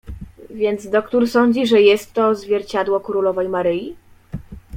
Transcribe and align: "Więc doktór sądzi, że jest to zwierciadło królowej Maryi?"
"Więc 0.49 0.87
doktór 0.89 1.27
sądzi, 1.29 1.67
że 1.67 1.81
jest 1.81 2.13
to 2.13 2.35
zwierciadło 2.35 2.99
królowej 2.99 3.49
Maryi?" 3.49 3.95